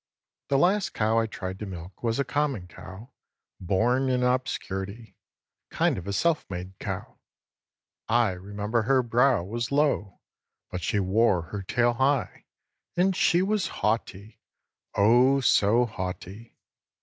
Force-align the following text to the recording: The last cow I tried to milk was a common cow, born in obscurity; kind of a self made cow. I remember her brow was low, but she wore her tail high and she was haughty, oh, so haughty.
The 0.47 0.57
last 0.57 0.95
cow 0.95 1.19
I 1.19 1.27
tried 1.27 1.59
to 1.59 1.67
milk 1.67 2.01
was 2.01 2.17
a 2.17 2.23
common 2.25 2.67
cow, 2.67 3.11
born 3.59 4.09
in 4.09 4.23
obscurity; 4.23 5.15
kind 5.69 5.95
of 5.95 6.07
a 6.07 6.11
self 6.11 6.43
made 6.49 6.79
cow. 6.79 7.19
I 8.09 8.31
remember 8.31 8.81
her 8.81 9.03
brow 9.03 9.43
was 9.43 9.71
low, 9.71 10.19
but 10.71 10.81
she 10.81 10.99
wore 10.99 11.43
her 11.53 11.61
tail 11.61 11.93
high 11.93 12.45
and 12.97 13.15
she 13.15 13.43
was 13.43 13.67
haughty, 13.67 14.39
oh, 14.95 15.39
so 15.39 15.85
haughty. 15.85 16.57